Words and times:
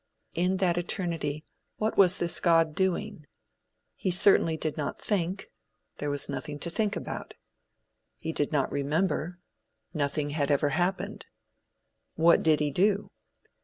In 0.33 0.57
that 0.57 0.79
eternity 0.79 1.45
what 1.77 1.95
was 1.95 2.17
this 2.17 2.39
God 2.39 2.73
doing? 2.73 3.27
He 3.95 4.09
certainly 4.09 4.57
did 4.57 4.75
not 4.75 4.99
think. 4.99 5.51
There 5.99 6.09
was 6.09 6.27
nothing 6.27 6.57
to 6.61 6.71
think 6.71 6.95
about. 6.95 7.35
He 8.17 8.33
did 8.33 8.51
not 8.51 8.71
remember. 8.71 9.37
Nothing 9.93 10.31
had 10.31 10.49
ever 10.49 10.69
happened. 10.69 11.27
What 12.15 12.41
did 12.41 12.61
he 12.61 12.71
do? 12.71 13.11